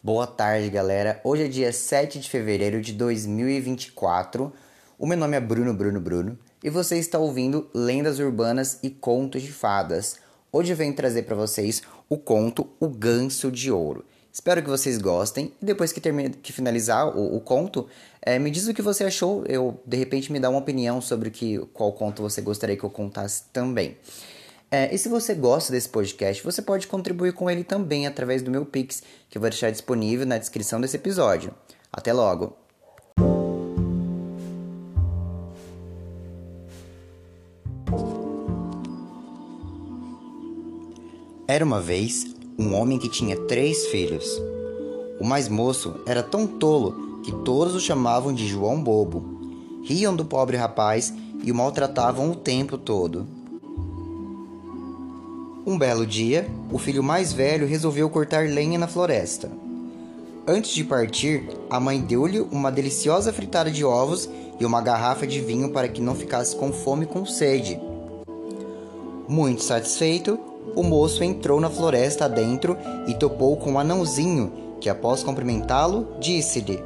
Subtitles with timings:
[0.00, 1.20] Boa tarde, galera.
[1.24, 4.52] Hoje é dia 7 de fevereiro de 2024.
[4.96, 9.42] O meu nome é Bruno Bruno Bruno e você está ouvindo Lendas Urbanas e Contos
[9.42, 10.14] de Fadas.
[10.52, 14.04] Hoje eu venho trazer para vocês o conto O Ganso de Ouro.
[14.32, 17.88] Espero que vocês gostem e depois que, termine, que finalizar o, o conto,
[18.22, 19.44] é, me diz o que você achou.
[19.48, 22.90] Eu de repente me dá uma opinião sobre que, qual conto você gostaria que eu
[22.90, 23.96] contasse também.
[24.70, 28.50] É, e se você gosta desse podcast, você pode contribuir com ele também através do
[28.50, 31.54] meu Pix, que eu vou deixar disponível na descrição desse episódio.
[31.90, 32.54] Até logo!
[41.46, 42.26] Era uma vez
[42.58, 44.38] um homem que tinha três filhos.
[45.18, 49.80] O mais moço era tão tolo que todos o chamavam de João Bobo.
[49.82, 53.37] Riam do pobre rapaz e o maltratavam o tempo todo.
[55.68, 59.50] Um belo dia, o filho mais velho resolveu cortar lenha na floresta.
[60.46, 65.42] Antes de partir, a mãe deu-lhe uma deliciosa fritada de ovos e uma garrafa de
[65.42, 67.78] vinho para que não ficasse com fome e com sede.
[69.28, 70.38] Muito satisfeito,
[70.74, 72.74] o moço entrou na floresta adentro
[73.06, 74.50] e topou com um anãozinho,
[74.80, 76.82] que após cumprimentá-lo, disse-lhe: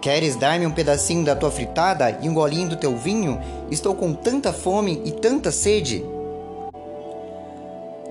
[0.00, 3.40] Queres dar-me um pedacinho da tua fritada e um golinho do teu vinho?
[3.72, 6.16] Estou com tanta fome e tanta sede.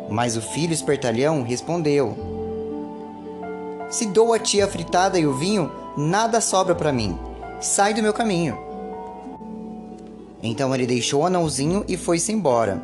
[0.09, 2.15] Mas o filho espertalhão respondeu:
[3.89, 7.17] Se dou a ti a fritada e o vinho, nada sobra para mim.
[7.59, 8.57] Sai do meu caminho.
[10.41, 12.81] Então ele deixou o anãozinho e foi-se embora.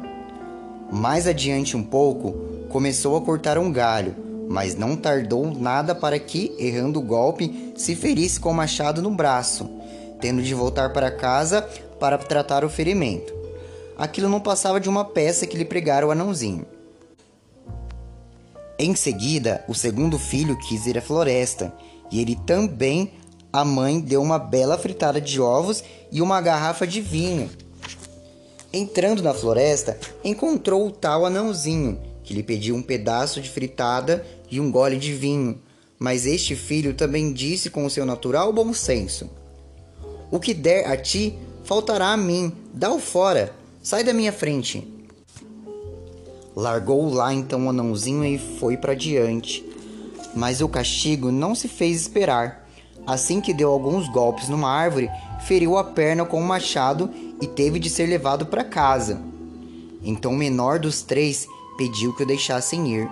[0.91, 2.33] Mais adiante um pouco,
[2.69, 4.15] começou a cortar um galho,
[4.49, 9.11] mas não tardou nada para que, errando o golpe, se ferisse com o machado no
[9.11, 9.69] braço,
[10.19, 11.61] tendo de voltar para casa
[11.99, 13.33] para tratar o ferimento.
[13.97, 16.65] Aquilo não passava de uma peça que lhe pregara o anãozinho.
[18.77, 21.73] Em seguida, o segundo filho quis ir à floresta,
[22.11, 23.11] e ele também,
[23.51, 27.49] a mãe, deu uma bela fritada de ovos e uma garrafa de vinho.
[28.71, 34.59] Entrando na floresta, encontrou o tal anãozinho, que lhe pediu um pedaço de fritada e
[34.59, 35.61] um gole de vinho.
[35.99, 39.29] Mas este filho também disse com o seu natural bom senso:
[40.31, 42.51] O que der a ti, faltará a mim.
[42.73, 43.53] Dá-o fora.
[43.81, 44.92] Sai da minha frente.
[46.55, 49.65] Largou lá então o anãozinho e foi para diante.
[50.35, 52.67] Mas o castigo não se fez esperar.
[53.05, 55.09] Assim que deu alguns golpes numa árvore,
[55.45, 57.09] feriu a perna com um machado
[57.41, 59.19] e teve de ser levado para casa.
[60.03, 61.47] Então o menor dos três
[61.77, 63.09] pediu que o deixassem ir.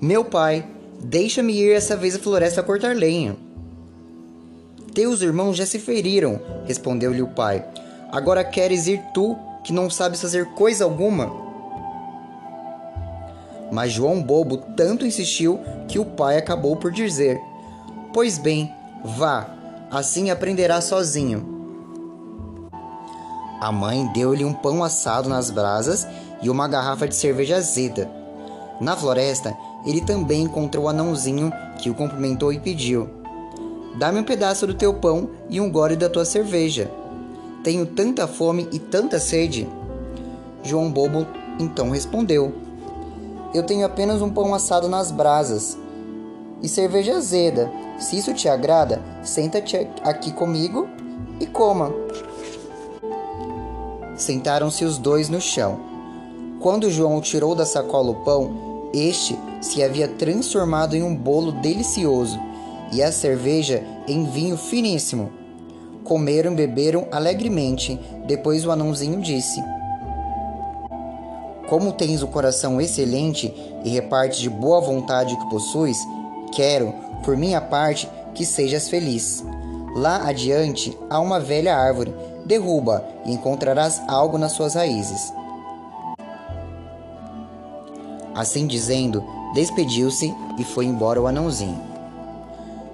[0.00, 0.73] Meu pai,
[1.06, 3.36] Deixa-me ir essa vez à floresta a cortar lenha.
[4.94, 7.62] Teus irmãos já se feriram, respondeu-lhe o pai.
[8.10, 11.30] Agora queres ir tu, que não sabes fazer coisa alguma?
[13.70, 17.38] Mas João Bobo tanto insistiu que o pai acabou por dizer:
[18.14, 18.72] Pois bem,
[19.04, 19.46] vá,
[19.90, 21.52] assim aprenderá sozinho.
[23.60, 26.08] A mãe deu-lhe um pão assado nas brasas
[26.40, 28.10] e uma garrafa de cerveja azeda.
[28.80, 33.08] Na floresta, ele também encontrou o anãozinho que o cumprimentou e pediu:
[33.96, 36.90] Dá-me um pedaço do teu pão e um gole da tua cerveja.
[37.62, 39.68] Tenho tanta fome e tanta sede.
[40.62, 41.26] João Bobo
[41.58, 42.52] então respondeu:
[43.54, 45.78] Eu tenho apenas um pão assado nas brasas
[46.62, 47.70] e cerveja azeda.
[47.98, 50.88] Se isso te agrada, senta-te aqui comigo
[51.38, 51.92] e coma.
[54.16, 55.78] Sentaram-se os dois no chão.
[56.60, 62.38] Quando João tirou da sacola o pão, este se havia transformado em um bolo delicioso
[62.92, 65.32] e a cerveja em vinho finíssimo.
[66.04, 67.98] Comeram e beberam alegremente.
[68.26, 69.62] Depois o anãozinho disse:
[71.68, 73.52] Como tens o coração excelente
[73.84, 75.98] e repartes de boa vontade que possuis,
[76.54, 76.94] quero,
[77.24, 79.42] por minha parte, que sejas feliz.
[79.96, 82.14] Lá adiante há uma velha árvore,
[82.44, 85.32] derruba e encontrarás algo nas suas raízes.
[88.34, 89.22] Assim dizendo,
[89.54, 91.80] despediu-se e foi embora o anãozinho.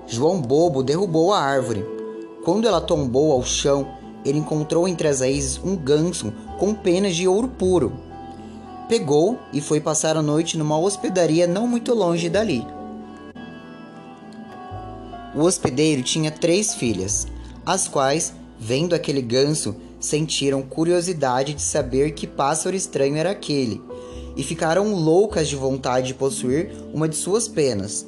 [0.06, 1.84] João Bobo derrubou a árvore.
[2.44, 3.88] Quando ela tombou ao chão,
[4.25, 7.92] ele encontrou entre as raízes um ganso com penas de ouro puro.
[8.88, 12.66] Pegou e foi passar a noite numa hospedaria não muito longe dali.
[15.34, 17.26] O hospedeiro tinha três filhas,
[17.64, 23.81] as quais, vendo aquele ganso, sentiram curiosidade de saber que pássaro estranho era aquele
[24.37, 28.06] e ficaram loucas de vontade de possuir uma de suas penas.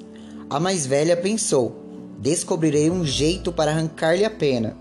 [0.48, 1.76] A mais velha pensou:
[2.18, 4.76] descobrirei um jeito para arrancar-lhe a pena.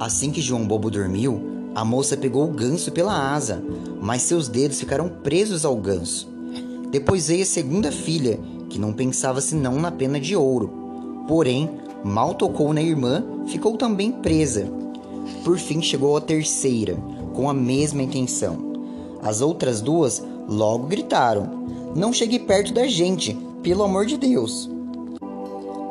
[0.00, 1.40] Assim que João Bobo dormiu,
[1.74, 3.62] a moça pegou o ganso pela asa,
[4.00, 6.28] mas seus dedos ficaram presos ao ganso.
[6.90, 10.79] Depois veio a segunda filha, que não pensava senão na pena de ouro.
[11.30, 11.70] Porém,
[12.02, 14.66] mal tocou na irmã, ficou também presa.
[15.44, 16.96] Por fim chegou a terceira,
[17.32, 18.58] com a mesma intenção.
[19.22, 21.48] As outras duas logo gritaram:
[21.94, 24.68] Não chegue perto da gente, pelo amor de Deus.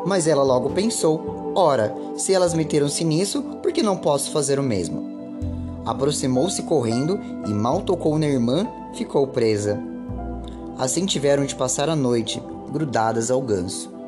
[0.05, 4.63] Mas ela logo pensou: Ora, se elas meteram-se nisso, por que não posso fazer o
[4.63, 5.07] mesmo?
[5.85, 9.81] Aproximou-se correndo e mal tocou na irmã, ficou presa.
[10.77, 12.43] Assim tiveram de passar a noite,
[12.73, 13.98] grudadas ao ganso.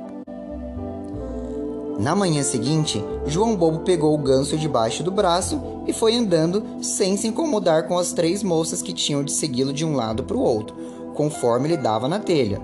[2.02, 7.16] Na manhã seguinte, João Bobo pegou o ganso debaixo do braço e foi andando sem
[7.16, 10.42] se incomodar com as três moças que tinham de segui-lo de um lado para o
[10.42, 10.76] outro,
[11.14, 12.60] conforme ele dava na telha.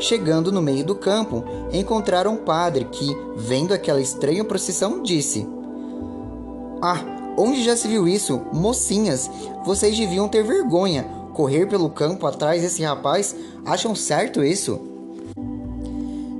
[0.00, 5.48] Chegando no meio do campo, encontraram um padre que, vendo aquela estranha procissão, disse:
[6.82, 7.04] Ah,
[7.38, 8.42] onde já se viu isso?
[8.52, 9.30] Mocinhas,
[9.64, 11.04] vocês deviam ter vergonha.
[11.32, 13.32] Correr pelo campo atrás desse rapaz,
[13.64, 14.80] acham certo isso?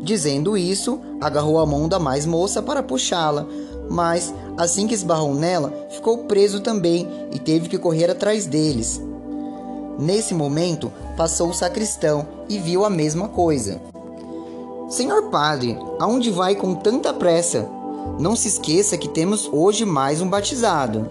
[0.06, 3.44] Dizendo isso, agarrou a mão da mais moça para puxá-la,
[3.91, 9.03] mas assim que esbarrou nela, ficou preso também e teve que correr atrás deles.
[9.99, 13.81] Nesse momento, passou o sacristão e viu a mesma coisa.
[14.88, 17.69] Senhor padre, aonde vai com tanta pressa?
[18.20, 21.11] Não se esqueça que temos hoje mais um batizado.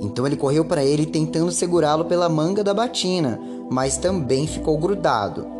[0.00, 3.40] Então ele correu para ele tentando segurá-lo pela manga da batina,
[3.70, 5.54] mas também ficou grudado.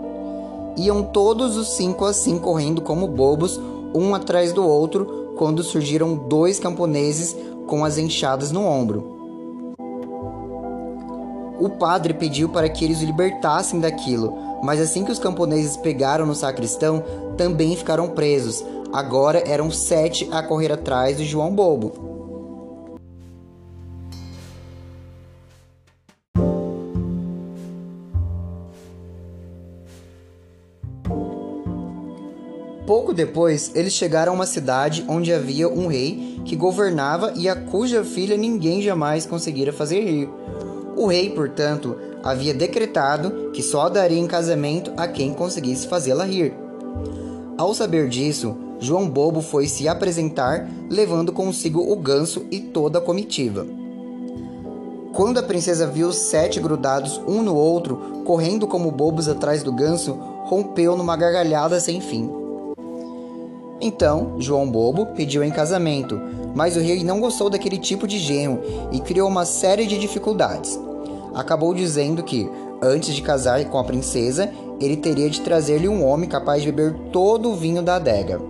[0.76, 3.60] Iam todos os cinco assim correndo como bobos,
[3.94, 7.36] um atrás do outro, quando surgiram dois camponeses
[7.66, 9.16] com as enxadas no ombro.
[11.58, 16.26] O padre pediu para que eles o libertassem daquilo, mas assim que os camponeses pegaram
[16.26, 17.02] no sacristão,
[17.36, 18.62] também ficaram presos.
[18.92, 22.15] Agora eram sete a correr atrás de João Bobo.
[33.16, 38.04] Depois, eles chegaram a uma cidade onde havia um rei que governava e a cuja
[38.04, 40.28] filha ninguém jamais conseguira fazer rir.
[40.94, 46.54] O rei, portanto, havia decretado que só daria em casamento a quem conseguisse fazê-la rir.
[47.58, 53.02] Ao saber disso, João Bobo foi se apresentar, levando consigo o ganso e toda a
[53.02, 53.66] comitiva.
[55.14, 59.72] Quando a princesa viu os sete grudados um no outro, correndo como bobos atrás do
[59.72, 60.12] ganso,
[60.44, 62.45] rompeu numa gargalhada sem fim.
[63.80, 66.18] Então, João Bobo pediu em casamento,
[66.54, 70.80] mas o rei não gostou daquele tipo de genro e criou uma série de dificuldades.
[71.34, 72.50] Acabou dizendo que,
[72.82, 74.50] antes de casar com a princesa,
[74.80, 78.40] ele teria de trazer-lhe um homem capaz de beber todo o vinho da adega.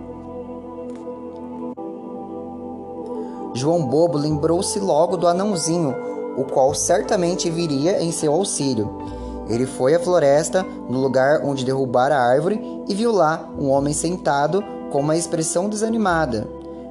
[3.53, 5.93] João Bobo lembrou-se logo do anãozinho,
[6.37, 9.01] o qual certamente viria em seu auxílio.
[9.49, 13.93] Ele foi à floresta, no lugar onde derrubara a árvore, e viu lá um homem
[13.93, 16.47] sentado com uma expressão desanimada.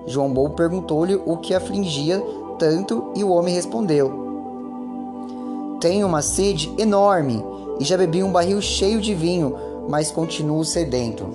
[0.07, 2.23] João Bobo perguntou-lhe o que afligia
[2.59, 4.13] tanto e o homem respondeu:
[5.81, 7.45] Tenho uma sede enorme
[7.81, 9.57] e já bebi um barril cheio de vinho,
[9.89, 11.27] mas continuo sedento.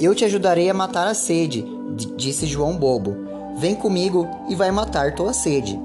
[0.00, 1.64] Eu te ajudarei a matar a sede,
[2.16, 3.16] disse João Bobo.
[3.56, 5.78] Vem comigo e vai matar tua sede.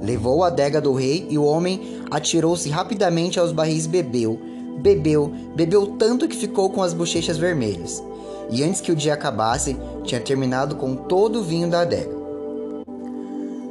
[0.00, 4.38] Levou a adega do rei e o homem atirou-se rapidamente aos barris e bebeu
[4.78, 8.02] Bebeu, bebeu tanto que ficou com as bochechas vermelhas.
[8.50, 12.22] E antes que o dia acabasse, tinha terminado com todo o vinho da adega.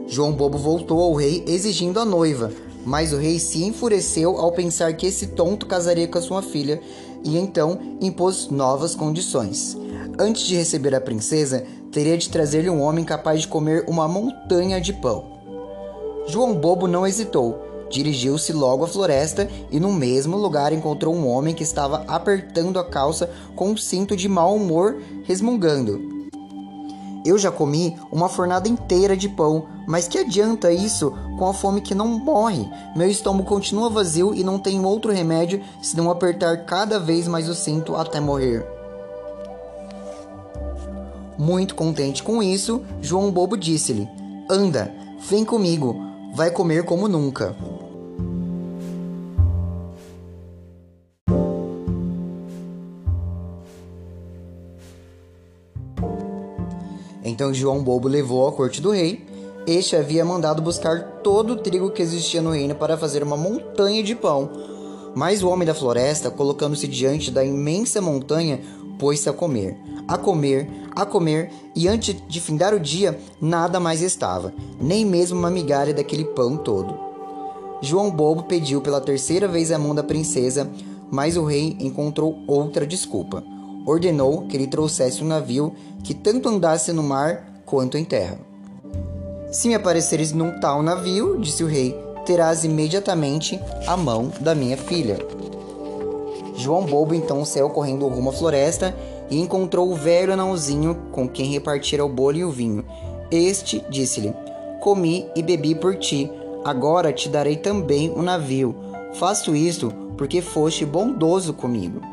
[0.07, 2.51] João Bobo voltou ao rei exigindo a noiva,
[2.85, 6.81] mas o rei se enfureceu ao pensar que esse tonto casaria com a sua filha
[7.23, 9.77] e então impôs novas condições.
[10.19, 14.81] Antes de receber a princesa, teria de trazer-lhe um homem capaz de comer uma montanha
[14.81, 15.25] de pão.
[16.27, 21.53] João Bobo não hesitou Dirigiu-se logo à floresta e no mesmo lugar encontrou um homem
[21.53, 26.21] que estava apertando a calça com um cinto de mau humor, resmungando.
[27.23, 31.81] Eu já comi uma fornada inteira de pão, mas que adianta isso com a fome
[31.81, 32.67] que não morre?
[32.95, 37.53] Meu estômago continua vazio e não tenho outro remédio senão apertar cada vez mais o
[37.53, 38.65] cinto até morrer.
[41.37, 44.09] Muito contente com isso, João Bobo disse-lhe:
[44.49, 44.91] Anda,
[45.29, 45.95] vem comigo,
[46.33, 47.55] vai comer como nunca.
[57.23, 59.25] Então João Bobo levou à corte do rei.
[59.67, 64.03] Este havia mandado buscar todo o trigo que existia no reino para fazer uma montanha
[64.03, 64.49] de pão.
[65.13, 68.59] Mas o homem da floresta, colocando-se diante da imensa montanha,
[68.97, 74.01] pôs-se a comer, a comer, a comer, e antes de findar o dia, nada mais
[74.01, 76.97] estava, nem mesmo uma migalha daquele pão todo.
[77.81, 80.69] João Bobo pediu pela terceira vez a mão da princesa,
[81.09, 83.43] mas o rei encontrou outra desculpa.
[83.85, 85.73] Ordenou que ele trouxesse um navio
[86.03, 88.37] que tanto andasse no mar quanto em terra.
[89.51, 94.77] Se me apareceres num tal navio, disse o rei, terás imediatamente a mão da minha
[94.77, 95.17] filha.
[96.55, 98.95] João Bobo então saiu correndo rumo à floresta
[99.29, 102.85] e encontrou o velho anãozinho com quem repartira o bolo e o vinho.
[103.31, 104.33] Este disse-lhe:
[104.79, 106.31] Comi e bebi por ti,
[106.63, 108.75] agora te darei também o um navio.
[109.13, 112.10] Faço isto porque foste bondoso comigo.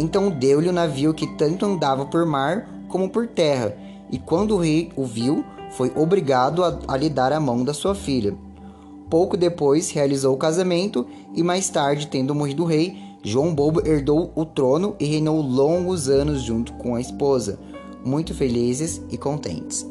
[0.00, 3.76] Então deu-lhe o navio que tanto andava por mar como por terra,
[4.10, 7.74] e quando o rei o viu, foi obrigado a, a lhe dar a mão da
[7.74, 8.34] sua filha.
[9.10, 14.32] Pouco depois realizou o casamento e mais tarde, tendo morrido o rei, João Bobo herdou
[14.34, 17.58] o trono e reinou longos anos junto com a esposa,
[18.02, 19.86] muito felizes e contentes.